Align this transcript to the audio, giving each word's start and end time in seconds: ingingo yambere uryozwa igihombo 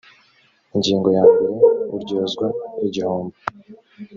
ingingo 0.75 1.07
yambere 1.17 1.53
uryozwa 1.95 2.45
igihombo 2.85 3.37